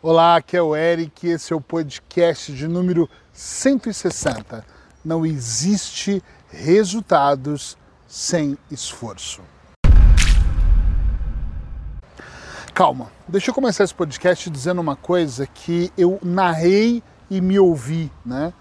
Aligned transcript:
Olá, 0.00 0.36
aqui 0.36 0.56
é 0.56 0.62
o 0.62 0.76
Eric, 0.76 1.26
esse 1.26 1.52
é 1.52 1.56
o 1.56 1.60
podcast 1.60 2.52
de 2.52 2.68
número 2.68 3.10
160. 3.32 4.64
Não 5.04 5.26
existe 5.26 6.22
resultados 6.48 7.76
sem 8.06 8.56
esforço. 8.70 9.42
Calma, 12.72 13.10
deixa 13.26 13.50
eu 13.50 13.54
começar 13.54 13.82
esse 13.82 13.92
podcast 13.92 14.48
dizendo 14.48 14.80
uma 14.80 14.94
coisa 14.94 15.48
que 15.48 15.92
eu 15.98 16.20
narrei 16.22 17.02
e 17.28 17.40
me 17.40 17.58
ouvi, 17.58 18.08
né? 18.24 18.52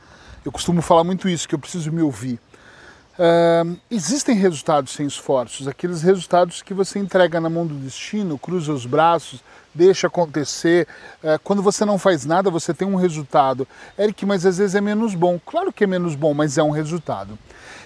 Eu 0.44 0.52
costumo 0.52 0.82
falar 0.82 1.04
muito 1.04 1.30
isso, 1.30 1.48
que 1.48 1.54
eu 1.54 1.60
preciso 1.60 1.92
me 1.92 2.02
ouvir. 2.02 2.40
Uh, 3.18 3.76
existem 3.90 4.36
resultados 4.36 4.94
sem 4.94 5.08
esforços, 5.08 5.68
aqueles 5.68 6.04
resultados 6.04 6.62
que 6.62 6.72
você 6.72 7.00
entrega 7.00 7.42
na 7.42 7.50
mão 7.50 7.66
do 7.66 7.74
destino, 7.74 8.38
cruza 8.38 8.72
os 8.72 8.86
braços, 8.86 9.44
deixa 9.74 10.06
acontecer. 10.06 10.88
Uh, 11.24 11.40
quando 11.44 11.64
você 11.64 11.84
não 11.84 11.98
faz 11.98 12.26
nada, 12.26 12.52
você 12.52 12.76
tem 12.76 12.88
um 12.88 12.96
resultado. 12.96 13.68
Eric, 13.98 14.24
mas 14.24 14.46
às 14.46 14.60
vezes 14.60 14.76
é 14.76 14.82
menos 14.82 15.16
bom. 15.16 15.40
Claro 15.44 15.74
que 15.74 15.84
é 15.84 15.88
menos 15.88 16.14
bom, 16.14 16.32
mas 16.36 16.60
é 16.60 16.64
um 16.64 16.70
resultado. 16.70 17.40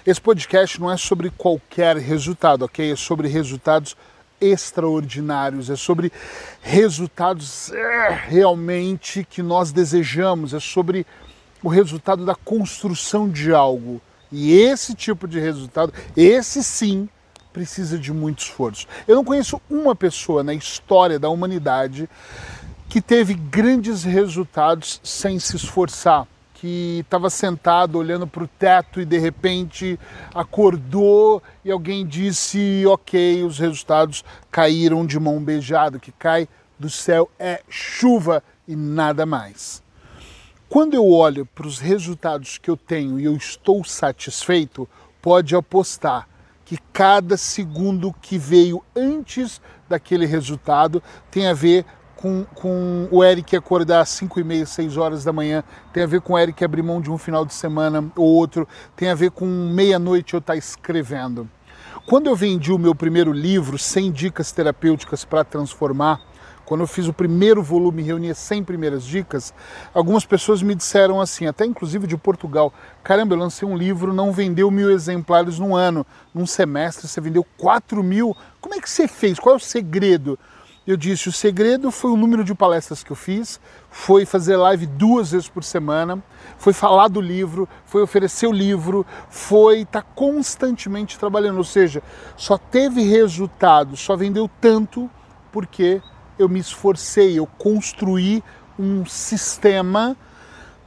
Esse 0.06 0.20
podcast 0.20 0.78
não 0.78 0.90
é 0.90 0.98
sobre 0.98 1.30
qualquer 1.30 1.96
resultado, 1.96 2.66
ok? 2.66 2.92
É 2.92 2.96
sobre 2.96 3.26
resultados 3.26 3.96
extraordinários, 4.38 5.70
é 5.70 5.76
sobre 5.76 6.12
resultados 6.60 7.72
é, 7.72 8.20
realmente 8.28 9.24
que 9.24 9.40
nós 9.40 9.72
desejamos, 9.72 10.52
é 10.52 10.60
sobre 10.60 11.06
o 11.62 11.68
resultado 11.68 12.26
da 12.26 12.34
construção 12.34 13.30
de 13.30 13.54
algo 13.54 14.02
e 14.32 14.52
esse 14.52 14.94
tipo 14.94 15.28
de 15.28 15.38
resultado, 15.38 15.92
esse 16.16 16.64
sim, 16.64 17.08
precisa 17.52 17.98
de 17.98 18.12
muito 18.12 18.40
esforço. 18.40 18.86
Eu 19.06 19.16
não 19.16 19.24
conheço 19.24 19.60
uma 19.68 19.94
pessoa 19.94 20.42
na 20.42 20.54
história 20.54 21.18
da 21.18 21.28
humanidade 21.28 22.08
que 22.88 23.00
teve 23.00 23.34
grandes 23.34 24.04
resultados 24.04 25.00
sem 25.04 25.38
se 25.38 25.56
esforçar, 25.56 26.26
que 26.54 27.00
estava 27.00 27.28
sentado 27.28 27.98
olhando 27.98 28.26
para 28.26 28.44
o 28.44 28.48
teto 28.48 29.00
e 29.00 29.04
de 29.04 29.18
repente 29.18 29.98
acordou 30.34 31.42
e 31.64 31.70
alguém 31.70 32.06
disse: 32.06 32.84
Ok, 32.86 33.42
os 33.44 33.58
resultados 33.58 34.24
caíram 34.50 35.04
de 35.04 35.18
mão 35.18 35.42
beijada, 35.42 35.98
que 35.98 36.12
cai 36.12 36.48
do 36.78 36.88
céu 36.88 37.30
é 37.38 37.62
chuva 37.68 38.42
e 38.66 38.74
nada 38.74 39.26
mais. 39.26 39.81
Quando 40.72 40.94
eu 40.94 41.06
olho 41.06 41.44
para 41.44 41.66
os 41.66 41.78
resultados 41.78 42.56
que 42.56 42.70
eu 42.70 42.78
tenho 42.78 43.20
e 43.20 43.26
eu 43.26 43.36
estou 43.36 43.84
satisfeito, 43.84 44.88
pode 45.20 45.54
apostar 45.54 46.26
que 46.64 46.78
cada 46.94 47.36
segundo 47.36 48.10
que 48.22 48.38
veio 48.38 48.82
antes 48.96 49.60
daquele 49.86 50.24
resultado 50.24 51.02
tem 51.30 51.46
a 51.46 51.52
ver 51.52 51.84
com, 52.16 52.46
com 52.54 53.06
o 53.10 53.22
Eric 53.22 53.54
acordar 53.54 54.00
às 54.00 54.08
5 54.08 54.40
e 54.40 54.44
meia, 54.44 54.64
6 54.64 54.96
horas 54.96 55.22
da 55.22 55.30
manhã, 55.30 55.62
tem 55.92 56.04
a 56.04 56.06
ver 56.06 56.22
com 56.22 56.32
o 56.32 56.38
Eric 56.38 56.64
abrir 56.64 56.82
mão 56.82 57.02
de 57.02 57.10
um 57.10 57.18
final 57.18 57.44
de 57.44 57.52
semana 57.52 58.10
ou 58.16 58.26
outro, 58.26 58.66
tem 58.96 59.10
a 59.10 59.14
ver 59.14 59.30
com 59.30 59.44
meia-noite 59.44 60.32
eu 60.32 60.38
estar 60.38 60.56
escrevendo. 60.56 61.46
Quando 62.06 62.28
eu 62.28 62.34
vendi 62.34 62.72
o 62.72 62.78
meu 62.78 62.94
primeiro 62.94 63.30
livro, 63.30 63.78
100 63.78 64.10
dicas 64.10 64.50
terapêuticas 64.52 65.22
para 65.22 65.44
transformar, 65.44 66.18
quando 66.72 66.80
eu 66.80 66.86
fiz 66.86 67.06
o 67.06 67.12
primeiro 67.12 67.62
volume, 67.62 68.02
reunia 68.02 68.34
100 68.34 68.64
primeiras 68.64 69.04
dicas, 69.04 69.52
algumas 69.92 70.24
pessoas 70.24 70.62
me 70.62 70.74
disseram 70.74 71.20
assim, 71.20 71.46
até 71.46 71.66
inclusive 71.66 72.06
de 72.06 72.16
Portugal, 72.16 72.72
caramba, 73.04 73.34
eu 73.34 73.38
lancei 73.38 73.68
um 73.68 73.76
livro, 73.76 74.10
não 74.10 74.32
vendeu 74.32 74.70
mil 74.70 74.90
exemplares 74.90 75.58
num 75.58 75.76
ano, 75.76 76.06
num 76.34 76.46
semestre 76.46 77.06
você 77.06 77.20
vendeu 77.20 77.44
4 77.58 78.02
mil, 78.02 78.34
como 78.58 78.74
é 78.74 78.80
que 78.80 78.88
você 78.88 79.06
fez? 79.06 79.38
Qual 79.38 79.54
é 79.54 79.58
o 79.58 79.60
segredo? 79.60 80.38
Eu 80.86 80.96
disse, 80.96 81.28
o 81.28 81.32
segredo 81.32 81.90
foi 81.90 82.10
o 82.10 82.16
número 82.16 82.42
de 82.42 82.54
palestras 82.54 83.04
que 83.04 83.12
eu 83.12 83.16
fiz, 83.16 83.60
foi 83.90 84.24
fazer 84.24 84.56
live 84.56 84.86
duas 84.86 85.32
vezes 85.32 85.50
por 85.50 85.62
semana, 85.62 86.24
foi 86.56 86.72
falar 86.72 87.08
do 87.08 87.20
livro, 87.20 87.68
foi 87.84 88.00
oferecer 88.00 88.46
o 88.46 88.50
livro, 88.50 89.04
foi 89.28 89.80
estar 89.82 90.00
tá 90.00 90.08
constantemente 90.14 91.18
trabalhando, 91.18 91.58
ou 91.58 91.64
seja, 91.64 92.02
só 92.34 92.56
teve 92.56 93.02
resultado, 93.02 93.94
só 93.94 94.16
vendeu 94.16 94.50
tanto 94.58 95.10
porque 95.52 96.00
eu 96.42 96.48
me 96.48 96.58
esforcei, 96.58 97.38
eu 97.38 97.46
construí 97.46 98.42
um 98.78 99.06
sistema 99.06 100.16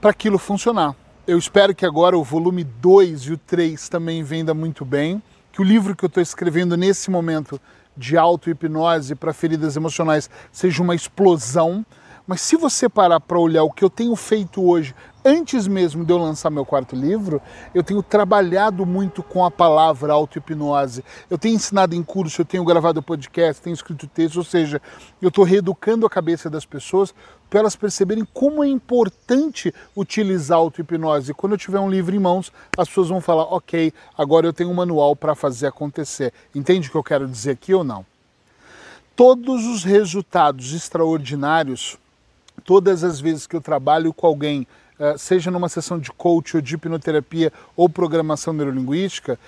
para 0.01 0.11
aquilo 0.11 0.37
funcionar. 0.37 0.95
Eu 1.25 1.37
espero 1.37 1.73
que 1.73 1.85
agora 1.85 2.17
o 2.17 2.23
volume 2.23 2.63
2 2.63 3.21
e 3.23 3.33
o 3.33 3.37
3 3.37 3.89
também 3.89 4.21
venda 4.23 4.53
muito 4.53 4.85
bem, 4.85 5.21
que 5.51 5.61
o 5.61 5.63
livro 5.63 5.95
que 5.95 6.03
eu 6.03 6.07
estou 6.07 6.21
escrevendo 6.21 6.75
nesse 6.75 7.09
momento 7.09 7.59
de 7.97 8.17
auto-hipnose 8.17 9.15
para 9.15 9.33
feridas 9.33 9.75
emocionais 9.75 10.29
seja 10.51 10.83
uma 10.83 10.93
explosão. 10.93 11.85
Mas 12.27 12.41
se 12.41 12.55
você 12.55 12.89
parar 12.89 13.19
para 13.19 13.37
olhar 13.37 13.63
o 13.63 13.71
que 13.71 13.83
eu 13.83 13.89
tenho 13.89 14.15
feito 14.15 14.63
hoje 14.63 14.95
antes 15.23 15.67
mesmo 15.67 16.03
de 16.03 16.11
eu 16.11 16.17
lançar 16.17 16.49
meu 16.49 16.65
quarto 16.65 16.95
livro, 16.95 17.41
eu 17.73 17.83
tenho 17.83 18.01
trabalhado 18.01 18.85
muito 18.85 19.23
com 19.23 19.43
a 19.43 19.49
palavra 19.51 20.13
auto-hipnose. 20.13 21.03
Eu 21.29 21.37
tenho 21.37 21.55
ensinado 21.55 21.95
em 21.95 22.03
curso, 22.03 22.41
eu 22.41 22.45
tenho 22.45 22.63
gravado 22.63 23.01
podcast, 23.01 23.61
tenho 23.61 23.73
escrito 23.73 24.07
texto, 24.07 24.37
ou 24.37 24.43
seja, 24.43 24.81
eu 25.21 25.29
estou 25.29 25.43
reeducando 25.43 26.05
a 26.05 26.09
cabeça 26.09 26.49
das 26.49 26.65
pessoas 26.65 27.13
para 27.49 27.59
elas 27.59 27.75
perceberem 27.75 28.27
como 28.33 28.63
é 28.63 28.67
importante 28.67 29.73
utilizar 29.95 30.57
auto-hipnose. 30.57 31.33
Quando 31.33 31.53
eu 31.53 31.59
tiver 31.59 31.79
um 31.79 31.89
livro 31.89 32.15
em 32.15 32.19
mãos, 32.19 32.51
as 32.77 32.87
pessoas 32.87 33.09
vão 33.09 33.21
falar: 33.21 33.43
ok, 33.43 33.93
agora 34.17 34.47
eu 34.47 34.53
tenho 34.53 34.71
um 34.71 34.75
manual 34.75 35.15
para 35.15 35.35
fazer 35.35 35.67
acontecer. 35.67 36.33
Entende 36.53 36.87
o 36.87 36.91
que 36.91 36.97
eu 36.97 37.03
quero 37.03 37.27
dizer 37.27 37.51
aqui 37.51 37.73
ou 37.73 37.83
não? 37.83 38.05
Todos 39.15 39.65
os 39.65 39.83
resultados 39.83 40.73
extraordinários, 40.73 41.97
todas 42.65 43.03
as 43.03 43.21
vezes 43.21 43.47
que 43.47 43.55
eu 43.55 43.61
trabalho 43.61 44.11
com 44.11 44.27
alguém 44.27 44.67
eh, 44.99 45.15
seja 45.17 45.51
numa 45.51 45.69
sessão 45.69 45.99
de 45.99 46.11
coach 46.11 46.57
ou 46.57 46.61
de 46.61 46.75
hipnoterapia 46.75 47.53
ou 47.75 47.87
programação 47.87 48.51
neurolinguística, 48.51 49.39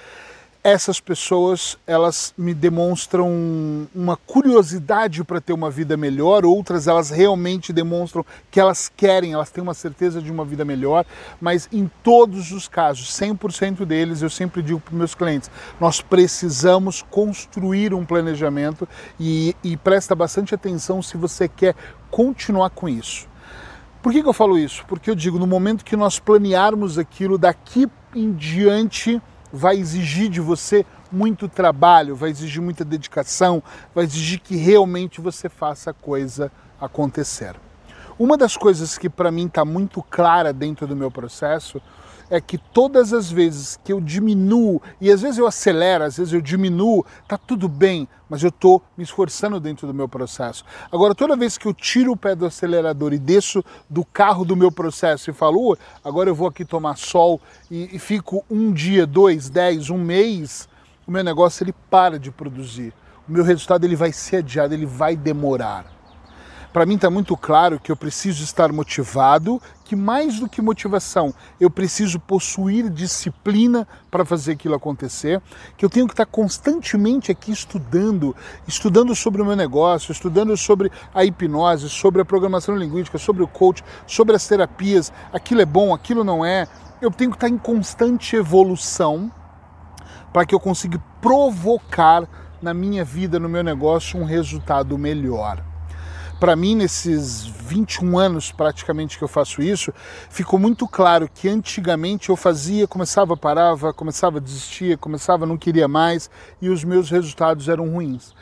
essas 0.64 1.00
pessoas 1.00 1.78
elas 1.88 2.34
me 2.38 2.54
demonstram 2.54 3.88
uma 3.96 4.18
curiosidade 4.18 5.24
para 5.24 5.40
ter 5.40 5.54
uma 5.54 5.70
vida 5.70 5.96
melhor, 5.96 6.46
outras 6.46 6.88
elas 6.88 7.10
realmente 7.10 7.72
demonstram 7.72 8.26
que 8.52 8.60
elas 8.60 8.92
querem, 8.96 9.34
elas 9.34 9.50
têm 9.50 9.62
uma 9.62 9.74
certeza 9.74 10.22
de 10.22 10.32
uma 10.32 10.44
vida 10.44 10.66
melhor, 10.66 11.06
mas 11.40 11.70
em 11.72 11.90
todos 12.04 12.52
os 12.52 12.68
casos, 12.68 13.10
100% 13.12 13.86
deles, 13.86 14.22
eu 14.22 14.30
sempre 14.30 14.62
digo 14.62 14.80
para 14.80 14.96
meus 14.96 15.16
clientes, 15.16 15.50
nós 15.80 16.02
precisamos 16.02 17.02
construir 17.02 17.94
um 17.94 18.06
planejamento 18.06 18.88
e, 19.20 19.56
e 19.64 19.78
presta 19.78 20.14
bastante 20.16 20.54
atenção 20.54 21.02
se 21.02 21.18
você 21.18 21.48
quer 21.48 21.76
continuar 22.10 22.70
com 22.72 22.90
isso. 22.90 23.28
Por 24.02 24.14
que, 24.14 24.22
que 24.22 24.30
eu 24.30 24.34
falo 24.34 24.58
isso? 24.58 24.86
Porque 24.88 25.10
eu 25.10 25.16
digo, 25.16 25.40
no 25.40 25.48
momento 25.48 25.84
que 25.84 25.96
nós 25.96 26.20
planearmos 26.20 26.98
aquilo, 26.98 27.38
daqui 27.38 27.90
em 28.16 28.32
diante 28.32 29.22
vai 29.52 29.78
exigir 29.78 30.30
de 30.30 30.42
você 30.42 30.86
muito 31.12 31.48
trabalho, 31.48 32.16
vai 32.16 32.30
exigir 32.30 32.62
muita 32.62 32.84
dedicação, 32.84 33.64
vai 33.94 34.04
exigir 34.04 34.40
que 34.40 34.56
realmente 34.56 35.22
você 35.22 35.50
faça 35.50 35.92
a 35.92 35.94
coisa 35.94 36.52
acontecer. 36.80 37.56
Uma 38.20 38.36
das 38.36 38.58
coisas 38.58 38.98
que 38.98 39.08
para 39.08 39.30
mim 39.30 39.46
está 39.46 39.64
muito 39.64 40.02
clara 40.02 40.52
dentro 40.52 40.88
do 40.88 40.96
meu 40.96 41.12
processo 41.12 41.80
é 42.32 42.42
que 42.42 42.58
todas 42.58 43.14
as 43.14 43.32
vezes 43.32 43.80
que 43.84 43.94
eu 43.94 44.02
diminuo, 44.02 44.82
e 45.00 45.12
às 45.12 45.22
vezes 45.22 45.38
eu 45.38 45.46
acelero, 45.46 46.04
às 46.04 46.18
vezes 46.18 46.34
eu 46.34 46.42
diminuo, 46.42 47.06
tá 47.28 47.38
tudo 47.38 47.70
bem, 47.70 48.08
mas 48.28 48.42
eu 48.42 48.50
estou 48.50 48.82
me 48.98 49.04
esforçando 49.04 49.60
dentro 49.60 49.86
do 49.86 49.94
meu 49.94 50.10
processo. 50.10 50.66
Agora, 50.92 51.14
toda 51.14 51.36
vez 51.36 51.60
que 51.60 51.68
eu 51.68 51.74
tiro 51.76 52.12
o 52.12 52.18
pé 52.18 52.34
do 52.34 52.48
acelerador 52.48 53.14
e 53.14 53.20
desço 53.20 53.64
do 53.88 54.04
carro 54.04 54.44
do 54.44 54.56
meu 54.56 54.72
processo 54.72 55.30
e 55.30 55.34
falo, 55.34 55.78
agora 56.04 56.28
eu 56.28 56.36
vou 56.36 56.48
aqui 56.48 56.66
tomar 56.66 56.98
sol 56.98 57.40
e, 57.70 57.96
e 57.96 58.00
fico 58.00 58.44
um 58.50 58.74
dia, 58.74 59.06
dois, 59.06 59.48
dez, 59.48 59.92
um 59.92 59.98
mês, 60.00 60.68
o 61.06 61.12
meu 61.12 61.24
negócio 61.24 61.64
ele 61.64 61.74
para 61.88 62.18
de 62.18 62.32
produzir. 62.32 62.96
O 63.30 63.32
meu 63.32 63.44
resultado 63.44 63.86
ele 63.86 63.96
vai 63.96 64.12
ser 64.12 64.38
adiado, 64.38 64.74
ele 64.74 64.88
vai 64.88 65.16
demorar 65.16 65.97
para 66.78 66.86
mim 66.86 66.94
está 66.94 67.10
muito 67.10 67.36
claro 67.36 67.80
que 67.80 67.92
eu 67.92 67.98
preciso 67.98 68.44
estar 68.44 68.72
motivado, 68.72 69.60
que 69.84 69.96
mais 69.96 70.40
do 70.40 70.48
que 70.48 70.62
motivação, 70.62 71.34
eu 71.60 71.72
preciso 71.72 72.20
possuir 72.20 72.88
disciplina 72.88 73.88
para 74.12 74.24
fazer 74.24 74.52
aquilo 74.52 74.76
acontecer, 74.76 75.42
que 75.76 75.84
eu 75.84 75.90
tenho 75.90 76.06
que 76.06 76.14
estar 76.14 76.28
constantemente 76.28 77.32
aqui 77.32 77.52
estudando, 77.52 78.36
estudando 78.68 79.16
sobre 79.16 79.42
o 79.42 79.46
meu 79.46 79.56
negócio, 79.56 80.12
estudando 80.12 80.56
sobre 80.56 80.92
a 81.16 81.26
hipnose, 81.26 81.90
sobre 81.90 82.22
a 82.22 82.26
programação 82.26 82.76
linguística, 82.76 83.18
sobre 83.18 83.42
o 83.42 83.48
coach, 83.48 83.84
sobre 84.06 84.36
as 84.36 84.48
terapias, 84.48 85.12
aquilo 85.34 85.62
é 85.62 85.66
bom, 85.66 85.96
aquilo 85.96 86.24
não 86.24 86.46
é. 86.46 86.68
Eu 87.02 87.10
tenho 87.10 87.32
que 87.32 87.38
estar 87.38 87.50
em 87.50 87.58
constante 87.58 88.36
evolução 88.36 89.32
para 90.32 90.46
que 90.46 90.54
eu 90.54 90.60
consiga 90.60 91.02
provocar 91.20 92.30
na 92.62 92.72
minha 92.72 93.04
vida, 93.04 93.40
no 93.40 93.50
meu 93.50 93.64
negócio, 93.64 94.20
um 94.20 94.26
resultado 94.26 94.96
melhor 94.96 95.67
para 96.40 96.56
mim, 96.56 96.76
nesses 96.76 97.46
21 97.46 98.18
anos 98.18 98.52
praticamente 98.52 99.18
que 99.18 99.24
eu 99.24 99.28
faço 99.28 99.62
isso, 99.62 99.94
ficou 100.30 100.60
muito 100.60 100.88
claro 100.88 101.30
que 101.34 101.50
antigamente 101.50 102.30
eu 102.30 102.36
fazia, 102.36 102.88
começava, 102.88 103.36
parava, 103.36 103.94
começava, 103.94 104.40
desistia, 104.40 104.98
começava, 104.98 105.46
não 105.46 105.58
queria 105.58 105.88
mais 105.88 106.30
e 106.62 106.70
os 106.70 106.84
meus 106.84 107.10
resultados 107.10 107.68
eram 107.68 107.90
ruins. 107.90 108.34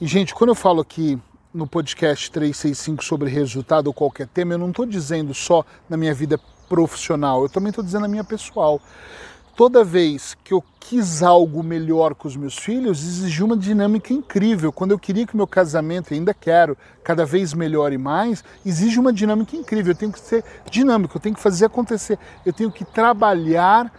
E, 0.00 0.06
gente, 0.06 0.34
quando 0.34 0.50
eu 0.50 0.54
falo 0.54 0.80
aqui 0.80 1.18
no 1.52 1.66
podcast 1.66 2.30
365 2.30 3.04
sobre 3.04 3.30
resultado 3.30 3.86
ou 3.86 3.92
qualquer 3.92 4.26
tema, 4.26 4.54
eu 4.54 4.58
não 4.58 4.70
estou 4.70 4.86
dizendo 4.86 5.32
só 5.32 5.64
na 5.88 5.96
minha 5.96 6.14
vida 6.14 6.38
profissional, 6.68 7.42
eu 7.42 7.48
também 7.48 7.70
estou 7.70 7.84
dizendo 7.84 8.02
na 8.02 8.08
minha 8.08 8.24
pessoal. 8.24 8.80
Toda 9.58 9.82
vez 9.82 10.36
que 10.44 10.54
eu 10.54 10.62
quis 10.78 11.20
algo 11.20 11.64
melhor 11.64 12.14
com 12.14 12.28
os 12.28 12.36
meus 12.36 12.56
filhos, 12.56 13.02
exigiu 13.02 13.44
uma 13.44 13.56
dinâmica 13.56 14.12
incrível. 14.12 14.72
Quando 14.72 14.92
eu 14.92 14.98
queria 15.00 15.26
que 15.26 15.34
o 15.34 15.36
meu 15.36 15.48
casamento, 15.48 16.14
ainda 16.14 16.32
quero, 16.32 16.78
cada 17.02 17.26
vez 17.26 17.52
melhor 17.52 17.92
e 17.92 17.98
mais, 17.98 18.44
exige 18.64 19.00
uma 19.00 19.12
dinâmica 19.12 19.56
incrível. 19.56 19.92
Eu 19.92 19.98
tenho 19.98 20.12
que 20.12 20.20
ser 20.20 20.44
dinâmico, 20.70 21.16
eu 21.16 21.20
tenho 21.20 21.34
que 21.34 21.42
fazer 21.42 21.64
acontecer, 21.64 22.20
eu 22.46 22.52
tenho 22.52 22.70
que 22.70 22.84
trabalhar 22.84 23.92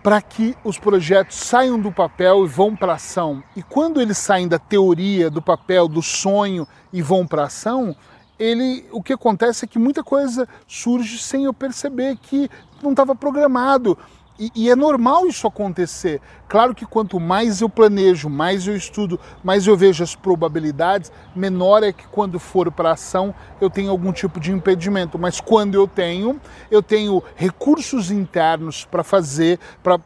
para 0.00 0.22
que 0.22 0.56
os 0.62 0.78
projetos 0.78 1.38
saiam 1.38 1.76
do 1.76 1.90
papel 1.90 2.44
e 2.44 2.48
vão 2.48 2.76
para 2.76 2.92
ação. 2.92 3.42
E 3.56 3.64
quando 3.64 4.00
eles 4.00 4.16
saem 4.16 4.46
da 4.46 4.60
teoria, 4.60 5.28
do 5.28 5.42
papel, 5.42 5.88
do 5.88 6.02
sonho 6.02 6.68
e 6.92 7.02
vão 7.02 7.26
para 7.26 7.46
ação, 7.46 7.96
ele, 8.38 8.86
o 8.92 9.02
que 9.02 9.12
acontece 9.12 9.64
é 9.64 9.68
que 9.68 9.76
muita 9.76 10.04
coisa 10.04 10.48
surge 10.68 11.18
sem 11.18 11.46
eu 11.46 11.52
perceber 11.52 12.16
que 12.16 12.48
não 12.80 12.92
estava 12.92 13.12
programado. 13.12 13.98
E, 14.38 14.50
e, 14.52 14.70
é 14.70 14.74
normal 14.74 15.26
isso 15.28 15.46
acontecer. 15.46 16.20
Claro 16.48 16.74
que 16.74 16.84
quanto 16.84 17.20
mais 17.20 17.60
eu 17.60 17.68
planejo, 17.68 18.28
mais 18.28 18.66
eu 18.66 18.76
estudo, 18.76 19.18
mais 19.44 19.66
eu 19.66 19.76
vejo 19.76 20.02
as 20.02 20.16
probabilidades, 20.16 21.12
menor 21.36 21.84
é 21.84 21.92
que 21.92 22.06
quando 22.08 22.40
for 22.40 22.70
para 22.72 22.92
ação 22.92 23.32
eu 23.60 23.70
tenho 23.70 23.92
algum 23.92 24.12
tipo 24.12 24.40
de 24.40 24.50
impedimento. 24.50 25.16
Mas 25.18 25.40
quando 25.40 25.76
eu 25.76 25.86
tenho, 25.86 26.40
eu 26.68 26.82
tenho 26.82 27.22
recursos 27.36 28.10
internos 28.10 28.84
para 28.84 29.04
fazer, 29.04 29.60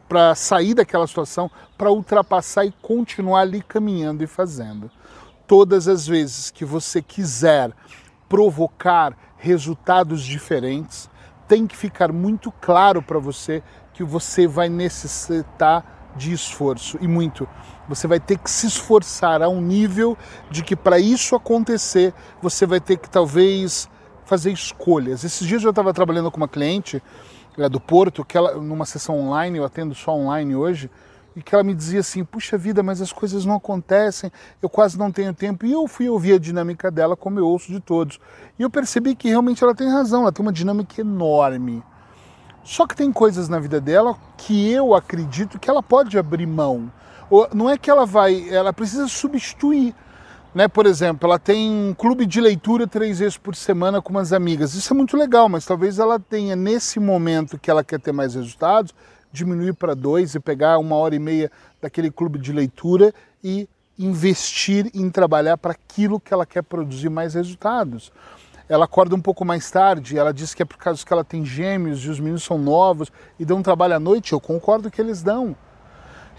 para 0.07 0.35
sair 0.35 0.75
daquela 0.75 1.07
situação, 1.07 1.49
para 1.75 1.89
ultrapassar 1.89 2.65
e 2.65 2.73
continuar 2.83 3.41
ali 3.41 3.63
caminhando 3.63 4.23
e 4.23 4.27
fazendo. 4.27 4.91
Todas 5.47 5.87
as 5.87 6.05
vezes 6.05 6.51
que 6.51 6.63
você 6.63 7.01
quiser 7.01 7.71
provocar 8.27 9.17
resultados 9.37 10.21
diferentes, 10.21 11.08
tem 11.49 11.65
que 11.65 11.75
ficar 11.75 12.13
muito 12.13 12.51
claro 12.61 13.01
para 13.01 13.17
você 13.17 13.63
que 13.91 14.03
você 14.03 14.47
vai 14.47 14.69
necessitar 14.69 16.13
de 16.15 16.31
esforço 16.31 16.97
e 17.01 17.07
muito. 17.07 17.49
Você 17.87 18.07
vai 18.07 18.19
ter 18.19 18.37
que 18.37 18.49
se 18.49 18.67
esforçar 18.67 19.41
a 19.41 19.49
um 19.49 19.59
nível 19.59 20.15
de 20.51 20.63
que 20.63 20.75
para 20.75 20.99
isso 20.99 21.35
acontecer 21.35 22.13
você 22.39 22.67
vai 22.67 22.79
ter 22.79 22.97
que 22.97 23.09
talvez 23.09 23.89
fazer 24.25 24.51
escolhas. 24.51 25.23
Esses 25.23 25.45
dias 25.47 25.63
eu 25.63 25.71
estava 25.71 25.91
trabalhando 25.91 26.29
com 26.29 26.37
uma 26.37 26.47
cliente 26.47 27.01
é, 27.57 27.67
do 27.67 27.79
Porto, 27.79 28.23
que 28.23 28.37
ela, 28.37 28.53
numa 28.55 28.85
sessão 28.85 29.19
online, 29.19 29.57
eu 29.57 29.65
atendo 29.65 29.95
só 29.95 30.15
online 30.15 30.55
hoje, 30.55 30.89
e 31.35 31.41
que 31.41 31.53
ela 31.53 31.63
me 31.63 31.73
dizia 31.73 31.99
assim: 31.99 32.23
puxa 32.23 32.57
vida, 32.57 32.81
mas 32.83 33.01
as 33.01 33.11
coisas 33.11 33.45
não 33.45 33.55
acontecem, 33.55 34.31
eu 34.61 34.69
quase 34.69 34.97
não 34.97 35.11
tenho 35.11 35.33
tempo. 35.33 35.65
E 35.65 35.71
eu 35.71 35.87
fui 35.87 36.09
ouvir 36.09 36.33
a 36.33 36.39
dinâmica 36.39 36.89
dela, 36.89 37.15
como 37.15 37.39
eu 37.39 37.47
ouço 37.47 37.71
de 37.71 37.79
todos. 37.79 38.19
E 38.57 38.63
eu 38.63 38.69
percebi 38.69 39.15
que 39.15 39.29
realmente 39.29 39.63
ela 39.63 39.75
tem 39.75 39.89
razão, 39.89 40.23
ela 40.23 40.31
tem 40.31 40.45
uma 40.45 40.53
dinâmica 40.53 41.01
enorme. 41.01 41.83
Só 42.63 42.85
que 42.85 42.95
tem 42.95 43.11
coisas 43.11 43.49
na 43.49 43.59
vida 43.59 43.79
dela 43.81 44.15
que 44.37 44.71
eu 44.71 44.93
acredito 44.93 45.57
que 45.57 45.69
ela 45.69 45.81
pode 45.81 46.17
abrir 46.17 46.45
mão. 46.45 46.91
Não 47.53 47.69
é 47.69 47.77
que 47.77 47.89
ela 47.89 48.05
vai, 48.05 48.49
ela 48.49 48.73
precisa 48.73 49.07
substituir. 49.07 49.95
Né? 50.53 50.67
Por 50.67 50.85
exemplo, 50.85 51.27
ela 51.27 51.39
tem 51.39 51.69
um 51.69 51.93
clube 51.93 52.25
de 52.25 52.41
leitura 52.41 52.87
três 52.87 53.19
vezes 53.19 53.37
por 53.37 53.55
semana 53.55 54.01
com 54.01 54.09
umas 54.09 54.33
amigas. 54.33 54.73
Isso 54.73 54.93
é 54.93 54.97
muito 54.97 55.15
legal, 55.15 55.47
mas 55.47 55.65
talvez 55.65 55.99
ela 55.99 56.19
tenha, 56.19 56.55
nesse 56.55 56.99
momento 56.99 57.57
que 57.57 57.69
ela 57.69 57.83
quer 57.83 57.99
ter 57.99 58.11
mais 58.11 58.33
resultados, 58.33 58.93
diminuir 59.31 59.73
para 59.73 59.95
dois 59.95 60.35
e 60.35 60.39
pegar 60.39 60.77
uma 60.77 60.95
hora 60.95 61.15
e 61.15 61.19
meia 61.19 61.51
daquele 61.81 62.09
clube 62.11 62.39
de 62.39 62.51
leitura 62.51 63.13
e 63.43 63.67
investir 63.97 64.89
em 64.93 65.09
trabalhar 65.09 65.57
para 65.57 65.71
aquilo 65.71 66.19
que 66.19 66.33
ela 66.33 66.45
quer 66.45 66.63
produzir 66.63 67.09
mais 67.09 67.33
resultados 67.33 68.11
ela 68.69 68.85
acorda 68.85 69.15
um 69.15 69.19
pouco 69.19 69.43
mais 69.43 69.69
tarde, 69.71 70.15
ela 70.15 70.31
diz 70.31 70.53
que 70.53 70.61
é 70.61 70.65
por 70.65 70.77
causa 70.77 71.03
que 71.03 71.11
ela 71.11 71.23
tem 71.23 71.43
gêmeos 71.43 72.05
e 72.05 72.09
os 72.09 72.19
meninos 72.19 72.43
são 72.43 72.59
novos 72.59 73.11
e 73.39 73.43
dão 73.43 73.63
trabalho 73.63 73.95
à 73.95 73.99
noite, 73.99 74.31
eu 74.31 74.39
concordo 74.39 74.91
que 74.91 75.01
eles 75.01 75.23
dão. 75.23 75.55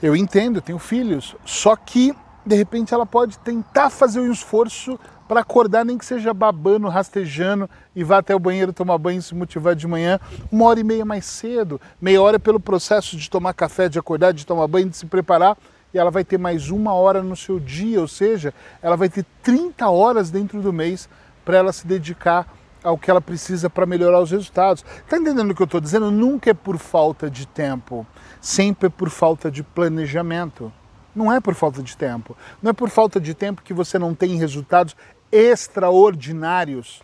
Eu 0.00 0.14
entendo, 0.14 0.58
eu 0.58 0.62
tenho 0.62 0.78
filhos, 0.78 1.34
só 1.44 1.74
que 1.74 2.14
de 2.46 2.54
repente 2.54 2.94
ela 2.94 3.04
pode 3.04 3.36
tentar 3.40 3.90
fazer 3.90 4.20
um 4.20 4.30
esforço 4.30 4.98
para 5.30 5.42
acordar, 5.42 5.84
nem 5.84 5.96
que 5.96 6.04
seja 6.04 6.34
babando, 6.34 6.88
rastejando 6.88 7.70
e 7.94 8.02
vá 8.02 8.18
até 8.18 8.34
o 8.34 8.38
banheiro 8.40 8.72
tomar 8.72 8.98
banho 8.98 9.20
e 9.20 9.22
se 9.22 9.32
motivar 9.32 9.76
de 9.76 9.86
manhã, 9.86 10.18
uma 10.50 10.64
hora 10.64 10.80
e 10.80 10.82
meia 10.82 11.04
mais 11.04 11.24
cedo. 11.24 11.80
Meia 12.00 12.20
hora 12.20 12.36
pelo 12.36 12.58
processo 12.58 13.16
de 13.16 13.30
tomar 13.30 13.54
café, 13.54 13.88
de 13.88 13.96
acordar, 13.96 14.32
de 14.32 14.44
tomar 14.44 14.66
banho, 14.66 14.88
de 14.88 14.96
se 14.96 15.06
preparar, 15.06 15.56
e 15.94 15.98
ela 16.00 16.10
vai 16.10 16.24
ter 16.24 16.36
mais 16.36 16.68
uma 16.68 16.94
hora 16.94 17.22
no 17.22 17.36
seu 17.36 17.60
dia, 17.60 18.00
ou 18.00 18.08
seja, 18.08 18.52
ela 18.82 18.96
vai 18.96 19.08
ter 19.08 19.24
30 19.40 19.88
horas 19.88 20.32
dentro 20.32 20.60
do 20.60 20.72
mês 20.72 21.08
para 21.44 21.58
ela 21.58 21.72
se 21.72 21.86
dedicar 21.86 22.52
ao 22.82 22.98
que 22.98 23.08
ela 23.08 23.20
precisa 23.20 23.70
para 23.70 23.86
melhorar 23.86 24.20
os 24.20 24.32
resultados. 24.32 24.84
Está 24.96 25.16
entendendo 25.16 25.52
o 25.52 25.54
que 25.54 25.62
eu 25.62 25.64
estou 25.64 25.80
dizendo? 25.80 26.10
Nunca 26.10 26.50
é 26.50 26.54
por 26.54 26.76
falta 26.76 27.30
de 27.30 27.46
tempo, 27.46 28.04
sempre 28.40 28.88
é 28.88 28.90
por 28.90 29.08
falta 29.08 29.48
de 29.48 29.62
planejamento. 29.62 30.72
Não 31.14 31.32
é 31.32 31.40
por 31.40 31.54
falta 31.54 31.82
de 31.82 31.96
tempo. 31.96 32.36
Não 32.62 32.70
é 32.70 32.72
por 32.72 32.88
falta 32.88 33.20
de 33.20 33.34
tempo 33.34 33.62
que 33.62 33.74
você 33.74 33.98
não 33.98 34.14
tem 34.14 34.36
resultados 34.36 34.96
extraordinários. 35.30 37.02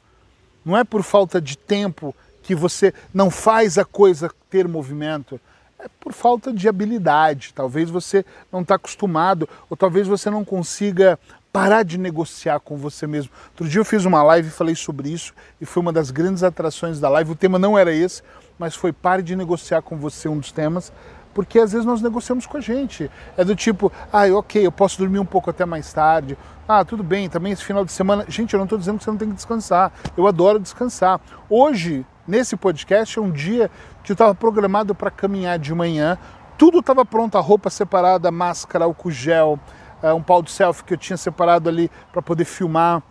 Não 0.65 0.77
é 0.77 0.85
por 0.85 1.03
falta 1.03 1.41
de 1.41 1.57
tempo 1.57 2.15
que 2.43 2.55
você 2.55 2.93
não 3.13 3.31
faz 3.31 3.79
a 3.79 3.85
coisa 3.85 4.31
ter 4.49 4.69
movimento. 4.69 5.41
É 5.79 5.89
por 6.01 6.13
falta 6.13 6.53
de 6.53 6.69
habilidade. 6.69 7.53
Talvez 7.55 7.91
você 7.91 8.25
não 8.51 8.63
está 8.63 8.77
acostumado, 8.77 9.49
ou 9.69 9.77
talvez 9.77 10.07
você 10.07 10.31
não 10.31 10.45
consiga 10.45 11.19
parar 11.53 11.83
de 11.83 11.97
negociar 11.97 12.61
com 12.61 12.77
você 12.77 13.07
mesmo. 13.07 13.33
Outro 13.49 13.69
dia 13.69 13.81
eu 13.81 13.85
fiz 13.85 14.05
uma 14.05 14.23
live 14.23 14.49
e 14.49 14.51
falei 14.51 14.75
sobre 14.75 15.09
isso 15.09 15.33
e 15.59 15.65
foi 15.65 15.81
uma 15.81 15.93
das 15.93 16.11
grandes 16.11 16.43
atrações 16.43 17.01
da 17.01 17.09
live. 17.09 17.33
O 17.33 17.35
tema 17.35 17.59
não 17.59 17.79
era 17.79 17.95
esse, 17.95 18.23
mas 18.59 18.75
foi 18.75 18.93
pare 18.93 19.23
de 19.23 19.35
negociar 19.35 19.81
com 19.81 19.97
você 19.97 20.29
um 20.29 20.39
dos 20.39 20.53
temas, 20.53 20.93
porque 21.37 21.59
às 21.59 21.73
vezes 21.73 21.85
nós 21.85 22.01
negociamos 22.01 22.47
com 22.47 22.57
a 22.57 22.61
gente. 22.63 23.11
É 23.37 23.45
do 23.45 23.55
tipo, 23.55 23.93
ah, 24.11 24.23
ok, 24.39 24.67
eu 24.67 24.73
posso 24.73 24.97
dormir 24.97 25.19
um 25.19 25.25
pouco 25.27 25.51
até 25.51 25.67
mais 25.67 25.93
tarde. 25.93 26.35
Ah, 26.67 26.83
tudo 26.83 27.03
bem, 27.03 27.29
também 27.29 27.53
esse 27.53 27.63
final 27.63 27.85
de 27.85 27.93
semana. 27.93 28.25
Gente, 28.27 28.55
eu 28.55 28.59
não 28.59 28.65
estou 28.65 28.79
dizendo 28.79 28.97
que 28.97 29.05
você 29.05 29.11
não 29.11 29.19
tem 29.19 29.29
que 29.29 29.35
descansar. 29.35 29.93
Eu 30.17 30.27
adoro 30.27 30.59
descansar. 30.59 31.21
Hoje, 31.51 32.07
nesse 32.27 32.57
podcast, 32.57 33.19
é 33.19 33.21
um 33.21 33.31
dia 33.31 33.71
que 34.03 34.13
eu 34.13 34.15
estava 34.15 34.35
programado 34.35 34.95
para 34.95 35.11
caminhar 35.11 35.59
de 35.59 35.75
manhã. 35.75 36.17
Tudo 36.57 36.79
estava 36.79 37.05
pronto, 37.05 37.37
a 37.37 37.41
roupa 37.43 37.69
separada, 37.69 38.31
máscara, 38.31 38.87
álcool 38.87 39.11
gel, 39.11 39.61
é, 40.03 40.11
um 40.15 40.23
pau 40.23 40.43
de 40.43 40.51
selfie 40.51 40.85
que 40.85 40.95
eu 40.95 40.99
tinha 40.99 41.19
separado 41.19 41.69
ali 41.69 41.91
para 42.11 42.23
poder 42.23 42.47
filmar, 42.47 43.03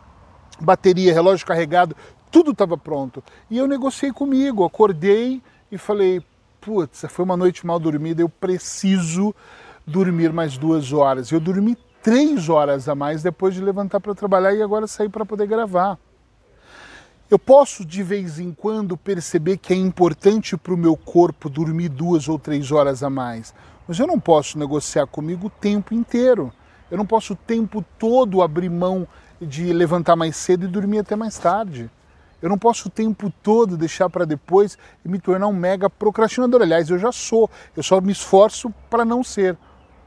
bateria, 0.59 1.13
relógio 1.13 1.45
carregado, 1.45 1.95
tudo 2.31 2.49
estava 2.49 2.75
pronto. 2.75 3.23
E 3.51 3.59
eu 3.59 3.67
negociei 3.67 4.11
comigo, 4.11 4.65
acordei 4.65 5.43
e 5.71 5.77
falei, 5.77 6.23
putz, 6.65 7.05
foi 7.09 7.23
uma 7.23 7.37
noite 7.37 7.63
mal 7.63 7.79
dormida, 7.79 8.23
eu 8.23 8.27
preciso 8.27 9.35
dormir 9.85 10.33
mais 10.33 10.57
duas 10.57 10.91
horas. 10.91 11.31
Eu 11.31 11.39
dormi 11.39 11.77
três 12.01 12.49
horas 12.49 12.89
a 12.89 12.95
mais 12.95 13.21
depois 13.21 13.53
de 13.53 13.61
levantar 13.61 13.99
para 13.99 14.15
trabalhar 14.15 14.51
e 14.51 14.63
agora 14.63 14.87
sair 14.87 15.09
para 15.09 15.23
poder 15.23 15.45
gravar. 15.45 15.99
Eu 17.29 17.37
posso 17.37 17.85
de 17.85 18.01
vez 18.01 18.39
em 18.39 18.51
quando 18.51 18.97
perceber 18.97 19.57
que 19.57 19.73
é 19.73 19.75
importante 19.75 20.57
para 20.57 20.73
o 20.73 20.77
meu 20.77 20.97
corpo 20.97 21.49
dormir 21.49 21.89
duas 21.89 22.27
ou 22.27 22.39
três 22.39 22.71
horas 22.71 23.03
a 23.03 23.11
mais, 23.11 23.53
mas 23.87 23.99
eu 23.99 24.07
não 24.07 24.19
posso 24.19 24.57
negociar 24.57 25.05
comigo 25.05 25.47
o 25.47 25.51
tempo 25.51 25.93
inteiro. 25.93 26.51
Eu 26.89 26.97
não 26.97 27.05
posso 27.05 27.33
o 27.33 27.35
tempo 27.35 27.85
todo 27.99 28.41
abrir 28.41 28.69
mão 28.69 29.07
de 29.39 29.71
levantar 29.71 30.15
mais 30.15 30.35
cedo 30.35 30.65
e 30.65 30.67
dormir 30.67 30.99
até 30.99 31.15
mais 31.15 31.37
tarde. 31.37 31.91
Eu 32.41 32.49
não 32.49 32.57
posso 32.57 32.87
o 32.87 32.91
tempo 32.91 33.31
todo 33.41 33.77
deixar 33.77 34.09
para 34.09 34.25
depois 34.25 34.77
e 35.03 35.09
me 35.09 35.19
tornar 35.19 35.47
um 35.47 35.53
mega 35.53 35.89
procrastinador. 35.89 36.61
Aliás, 36.61 36.89
eu 36.89 36.97
já 36.97 37.11
sou. 37.11 37.49
Eu 37.75 37.83
só 37.83 37.99
me 38.01 38.11
esforço 38.11 38.73
para 38.89 39.05
não 39.05 39.23
ser, 39.23 39.57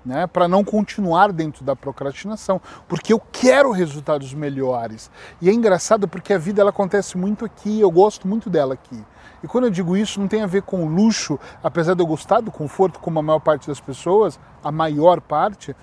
né? 0.05 0.27
para 0.27 0.47
não 0.47 0.63
continuar 0.63 1.33
dentro 1.33 1.65
da 1.65 1.75
procrastinação, 1.75 2.61
porque 2.87 3.13
eu 3.13 3.21
quero 3.21 3.71
resultados 3.71 4.33
melhores. 4.35 5.11
E 5.41 5.49
é 5.49 5.53
engraçado 5.53 6.07
porque 6.07 6.33
a 6.33 6.39
vida 6.39 6.61
ela 6.61 6.71
acontece 6.71 7.17
muito 7.17 7.45
aqui, 7.45 7.81
eu 7.81 7.91
gosto 7.91 8.29
muito 8.29 8.51
dela 8.51 8.75
aqui. 8.75 9.05
E 9.43 9.47
quando 9.47 9.65
eu 9.65 9.71
digo 9.71 9.97
isso, 9.97 10.21
não 10.21 10.27
tem 10.27 10.43
a 10.43 10.47
ver 10.47 10.63
com 10.63 10.87
luxo, 10.87 11.39
apesar 11.63 11.95
de 11.95 12.03
eu 12.03 12.07
gostar 12.07 12.41
do 12.41 12.51
conforto, 12.51 12.99
como 12.99 13.19
a 13.19 13.23
maior 13.23 13.39
parte 13.39 13.69
das 13.69 13.81
pessoas, 13.81 14.39
a 14.63 14.73
maior 14.73 15.21
parte, 15.21 15.75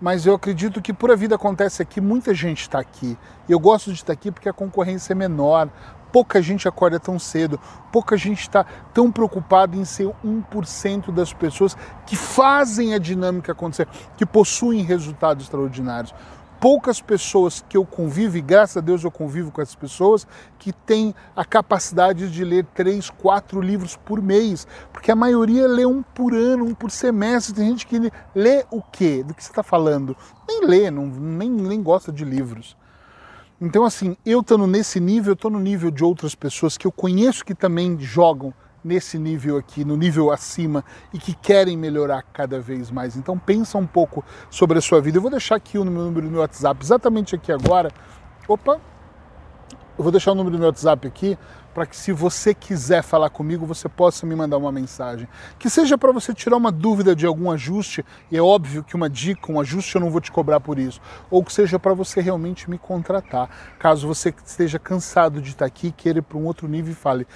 mas 0.00 0.26
eu 0.26 0.34
acredito 0.34 0.80
que 0.80 0.92
por 0.92 1.10
a 1.10 1.16
vida 1.16 1.34
acontece 1.34 1.82
aqui, 1.82 2.00
muita 2.00 2.32
gente 2.32 2.62
está 2.62 2.78
aqui. 2.78 3.16
Eu 3.48 3.58
gosto 3.58 3.92
de 3.92 3.98
estar 3.98 4.12
aqui 4.12 4.30
porque 4.30 4.48
a 4.48 4.52
concorrência 4.52 5.12
é 5.12 5.16
menor, 5.16 5.68
pouca 6.12 6.40
gente 6.40 6.68
acorda 6.68 6.98
tão 6.98 7.18
cedo, 7.18 7.58
pouca 7.92 8.16
gente 8.16 8.40
está 8.40 8.64
tão 8.94 9.10
preocupada 9.10 9.76
em 9.76 9.84
ser 9.84 10.08
1% 10.24 11.12
das 11.12 11.32
pessoas 11.32 11.76
que 12.06 12.16
fazem 12.16 12.94
a 12.94 12.98
dinâmica 12.98 13.52
acontecer, 13.52 13.88
que 14.16 14.24
possuem 14.24 14.82
resultados 14.82 15.44
extraordinários 15.44 16.14
poucas 16.60 17.00
pessoas 17.00 17.64
que 17.68 17.76
eu 17.76 17.84
convivo, 17.84 18.36
e 18.36 18.40
graças 18.40 18.76
a 18.76 18.80
Deus 18.80 19.04
eu 19.04 19.10
convivo 19.10 19.50
com 19.50 19.62
essas 19.62 19.74
pessoas, 19.74 20.26
que 20.58 20.72
têm 20.72 21.14
a 21.34 21.44
capacidade 21.44 22.30
de 22.30 22.44
ler 22.44 22.64
três, 22.74 23.10
quatro 23.10 23.60
livros 23.60 23.96
por 23.96 24.20
mês, 24.20 24.66
porque 24.92 25.10
a 25.10 25.16
maioria 25.16 25.66
lê 25.66 25.86
um 25.86 26.02
por 26.02 26.34
ano, 26.34 26.64
um 26.64 26.74
por 26.74 26.90
semestre. 26.90 27.54
Tem 27.54 27.68
gente 27.68 27.86
que 27.86 28.10
lê 28.34 28.64
o 28.70 28.82
quê? 28.82 29.22
Do 29.22 29.34
que 29.34 29.42
você 29.42 29.50
está 29.50 29.62
falando? 29.62 30.16
Nem 30.46 30.66
lê, 30.66 30.90
não, 30.90 31.06
nem, 31.06 31.50
nem 31.50 31.82
gosta 31.82 32.12
de 32.12 32.24
livros. 32.24 32.76
Então, 33.60 33.84
assim, 33.84 34.16
eu 34.24 34.40
estando 34.40 34.66
nesse 34.66 35.00
nível, 35.00 35.32
eu 35.32 35.34
estou 35.34 35.50
no 35.50 35.58
nível 35.58 35.90
de 35.90 36.04
outras 36.04 36.34
pessoas 36.34 36.76
que 36.76 36.86
eu 36.86 36.92
conheço 36.92 37.44
que 37.44 37.54
também 37.54 37.98
jogam 37.98 38.54
nesse 38.88 39.18
nível 39.18 39.58
aqui, 39.58 39.84
no 39.84 39.96
nível 39.96 40.32
acima 40.32 40.82
e 41.12 41.18
que 41.18 41.34
querem 41.34 41.76
melhorar 41.76 42.22
cada 42.32 42.58
vez 42.58 42.90
mais. 42.90 43.16
Então 43.16 43.38
pensa 43.38 43.76
um 43.76 43.86
pouco 43.86 44.24
sobre 44.50 44.78
a 44.78 44.80
sua 44.80 45.00
vida. 45.00 45.18
Eu 45.18 45.22
vou 45.22 45.30
deixar 45.30 45.56
aqui 45.56 45.78
o 45.78 45.84
meu 45.84 46.04
número 46.04 46.26
no 46.26 46.32
meu 46.32 46.40
WhatsApp, 46.40 46.82
exatamente 46.82 47.34
aqui 47.34 47.52
agora. 47.52 47.92
Opa, 48.48 48.80
eu 49.98 50.02
vou 50.02 50.10
deixar 50.10 50.32
o 50.32 50.34
número 50.34 50.56
do 50.56 50.58
meu 50.58 50.68
WhatsApp 50.68 51.06
aqui 51.06 51.38
para 51.78 51.86
que 51.86 51.96
se 51.96 52.12
você 52.12 52.52
quiser 52.52 53.04
falar 53.04 53.30
comigo, 53.30 53.64
você 53.64 53.88
possa 53.88 54.26
me 54.26 54.34
mandar 54.34 54.56
uma 54.56 54.72
mensagem. 54.72 55.28
Que 55.60 55.70
seja 55.70 55.96
para 55.96 56.10
você 56.10 56.34
tirar 56.34 56.56
uma 56.56 56.72
dúvida 56.72 57.14
de 57.14 57.24
algum 57.24 57.52
ajuste, 57.52 58.04
e 58.32 58.36
é 58.36 58.42
óbvio 58.42 58.82
que 58.82 58.96
uma 58.96 59.08
dica, 59.08 59.52
um 59.52 59.60
ajuste 59.60 59.94
eu 59.94 60.00
não 60.00 60.10
vou 60.10 60.20
te 60.20 60.32
cobrar 60.32 60.58
por 60.58 60.76
isso, 60.76 61.00
ou 61.30 61.44
que 61.44 61.52
seja 61.52 61.78
para 61.78 61.94
você 61.94 62.20
realmente 62.20 62.68
me 62.68 62.78
contratar, 62.78 63.48
caso 63.78 64.08
você 64.08 64.34
esteja 64.44 64.76
cansado 64.76 65.40
de 65.40 65.50
estar 65.50 65.66
aqui, 65.66 65.92
queira 65.92 66.18
ir 66.18 66.22
para 66.22 66.36
um 66.36 66.46
outro 66.46 66.66
nível 66.66 66.90
e 66.90 66.96
fale 66.96 67.26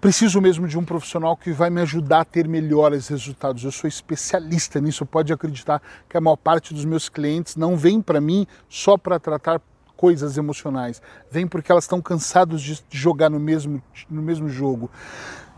preciso 0.00 0.40
mesmo 0.40 0.68
de 0.68 0.78
um 0.78 0.84
profissional 0.84 1.36
que 1.36 1.50
vai 1.50 1.70
me 1.70 1.80
ajudar 1.80 2.20
a 2.20 2.24
ter 2.24 2.46
melhores 2.46 3.08
resultados. 3.08 3.64
Eu 3.64 3.72
sou 3.72 3.88
especialista 3.88 4.80
nisso, 4.80 5.04
pode 5.04 5.32
acreditar 5.32 5.82
que 6.08 6.16
a 6.16 6.20
maior 6.20 6.36
parte 6.36 6.72
dos 6.72 6.84
meus 6.84 7.08
clientes 7.08 7.56
não 7.56 7.76
vem 7.76 8.00
para 8.00 8.20
mim 8.20 8.46
só 8.68 8.96
para 8.96 9.18
tratar 9.18 9.60
coisas 9.96 10.38
emocionais, 10.38 11.02
vem 11.28 11.44
porque 11.48 11.72
elas 11.72 11.82
estão 11.82 12.00
cansadas 12.00 12.62
de 12.62 12.80
jogar 12.88 13.28
no 13.28 13.40
mesmo, 13.40 13.82
no 14.08 14.22
mesmo 14.22 14.48
jogo. 14.48 14.88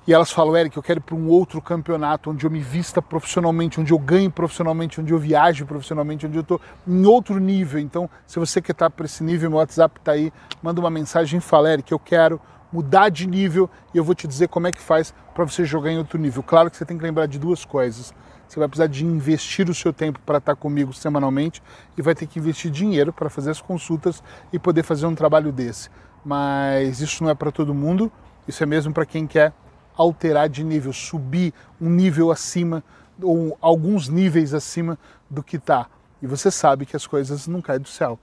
E 0.07 0.15
elas 0.15 0.31
falam, 0.31 0.57
Eric, 0.57 0.75
eu 0.75 0.83
quero 0.83 0.99
ir 0.99 1.03
para 1.03 1.15
um 1.15 1.29
outro 1.29 1.61
campeonato 1.61 2.31
onde 2.31 2.47
eu 2.47 2.51
me 2.51 2.61
vista 2.61 3.03
profissionalmente, 3.03 3.79
onde 3.79 3.93
eu 3.93 3.99
ganhe 3.99 4.31
profissionalmente, 4.31 4.99
onde 4.99 5.13
eu 5.13 5.19
viaje 5.19 5.63
profissionalmente, 5.67 6.27
onde 6.27 6.39
eu 6.39 6.41
estou 6.41 6.59
em 6.89 7.05
outro 7.05 7.39
nível. 7.39 7.79
Então, 7.79 8.09
se 8.27 8.39
você 8.39 8.63
quer 8.63 8.73
estar 8.73 8.89
para 8.89 9.05
esse 9.05 9.23
nível, 9.23 9.51
meu 9.51 9.59
WhatsApp 9.59 10.01
está 10.01 10.13
aí, 10.13 10.33
manda 10.63 10.81
uma 10.81 10.91
mensagem 10.91 11.37
e 11.37 11.41
fala, 11.41 11.75
Eric, 11.75 11.93
eu 11.93 11.99
quero 11.99 12.41
mudar 12.73 13.09
de 13.09 13.27
nível 13.27 13.69
e 13.93 13.99
eu 13.99 14.05
vou 14.05 14.15
te 14.15 14.27
dizer 14.27 14.49
como 14.49 14.67
é 14.67 14.73
que 14.73 14.81
faz 14.81 15.15
para 15.35 15.45
você 15.45 15.65
jogar 15.65 15.91
em 15.91 15.99
outro 15.99 16.19
nível. 16.19 16.43
Claro 16.43 16.71
que 16.71 16.77
você 16.77 16.85
tem 16.85 16.97
que 16.97 17.03
lembrar 17.03 17.27
de 17.27 17.39
duas 17.39 17.65
coisas. 17.65 18.15
Você 18.47 18.59
vai 18.59 18.69
precisar 18.69 18.89
de 18.89 19.05
investir 19.05 19.71
o 19.71 19.75
seu 19.75 19.93
tempo 19.93 20.19
para 20.27 20.39
estar 20.39 20.57
comigo 20.57 20.93
semanalmente 20.93 21.62
e 21.97 22.03
vai 22.03 22.15
ter 22.15 22.27
que 22.27 22.39
investir 22.39 22.71
dinheiro 22.71 23.12
para 23.12 23.31
fazer 23.31 23.50
as 23.50 23.61
consultas 23.61 24.23
e 24.53 24.59
poder 24.59 24.83
fazer 24.83 25.07
um 25.07 25.15
trabalho 25.15 25.53
desse. 25.53 25.89
Mas 26.25 27.00
isso 27.00 27.23
não 27.23 27.31
é 27.31 27.35
para 27.35 27.53
todo 27.53 27.73
mundo, 27.73 28.11
isso 28.49 28.62
é 28.62 28.67
mesmo 28.67 28.93
para 28.93 29.07
quem 29.07 29.27
quer 29.27 29.53
alterar 29.97 30.49
de 30.49 30.65
nível, 30.65 30.93
subir 30.93 31.55
um 31.81 31.89
nível 31.89 32.31
acima 32.31 32.83
ou 33.23 33.57
alguns 33.61 34.09
níveis 34.09 34.53
acima 34.53 34.99
do 35.29 35.43
que 35.43 35.57
está. 35.57 35.87
E 36.21 36.27
você 36.27 36.50
sabe 36.50 36.85
que 36.85 36.97
as 36.97 37.07
coisas 37.07 37.47
não 37.47 37.62
caem 37.62 37.81
do 37.81 37.89
céu 37.89 38.19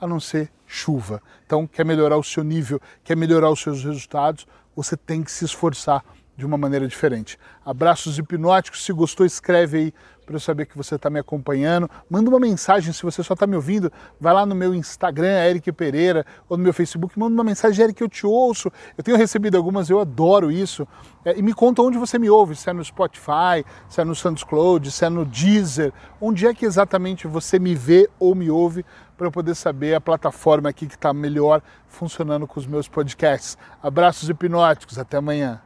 a 0.00 0.06
não 0.06 0.20
ser 0.20 0.50
chuva. 0.66 1.22
Então, 1.46 1.66
quer 1.66 1.84
melhorar 1.84 2.16
o 2.16 2.24
seu 2.24 2.44
nível, 2.44 2.80
quer 3.02 3.16
melhorar 3.16 3.50
os 3.50 3.60
seus 3.60 3.82
resultados, 3.82 4.46
você 4.74 4.96
tem 4.96 5.22
que 5.22 5.32
se 5.32 5.44
esforçar 5.44 6.04
de 6.38 6.46
uma 6.46 6.56
maneira 6.56 6.86
diferente. 6.86 7.36
Abraços 7.66 8.16
hipnóticos. 8.16 8.84
Se 8.84 8.92
gostou, 8.92 9.26
escreve 9.26 9.78
aí 9.78 9.94
para 10.24 10.36
eu 10.36 10.40
saber 10.40 10.66
que 10.66 10.76
você 10.76 10.94
está 10.94 11.10
me 11.10 11.18
acompanhando. 11.18 11.90
Manda 12.08 12.30
uma 12.30 12.38
mensagem 12.38 12.92
se 12.92 13.02
você 13.02 13.24
só 13.24 13.34
está 13.34 13.44
me 13.44 13.56
ouvindo. 13.56 13.90
Vai 14.20 14.32
lá 14.32 14.46
no 14.46 14.54
meu 14.54 14.72
Instagram, 14.72 15.44
Eric 15.48 15.72
Pereira, 15.72 16.24
ou 16.48 16.56
no 16.56 16.62
meu 16.62 16.72
Facebook, 16.72 17.18
manda 17.18 17.34
uma 17.34 17.42
mensagem, 17.42 17.82
Eric, 17.82 18.00
eu 18.00 18.08
te 18.08 18.24
ouço. 18.24 18.70
Eu 18.96 19.02
tenho 19.02 19.16
recebido 19.16 19.56
algumas, 19.56 19.90
eu 19.90 19.98
adoro 19.98 20.48
isso. 20.48 20.86
É, 21.24 21.36
e 21.36 21.42
me 21.42 21.52
conta 21.52 21.82
onde 21.82 21.98
você 21.98 22.20
me 22.20 22.30
ouve, 22.30 22.54
se 22.54 22.70
é 22.70 22.72
no 22.72 22.84
Spotify, 22.84 23.64
se 23.88 24.00
é 24.00 24.04
no 24.04 24.14
SoundCloud, 24.14 24.92
se 24.92 25.04
é 25.04 25.08
no 25.08 25.24
Deezer. 25.24 25.92
Onde 26.20 26.46
é 26.46 26.54
que 26.54 26.64
exatamente 26.64 27.26
você 27.26 27.58
me 27.58 27.74
vê 27.74 28.08
ou 28.16 28.36
me 28.36 28.48
ouve 28.48 28.84
para 29.18 29.26
eu 29.26 29.32
poder 29.32 29.56
saber 29.56 29.94
a 29.94 30.00
plataforma 30.00 30.70
aqui 30.70 30.86
que 30.86 30.94
está 30.94 31.12
melhor 31.12 31.60
funcionando 31.88 32.46
com 32.46 32.60
os 32.60 32.66
meus 32.66 32.86
podcasts. 32.86 33.58
Abraços 33.82 34.30
hipnóticos, 34.30 34.96
até 34.96 35.16
amanhã. 35.16 35.60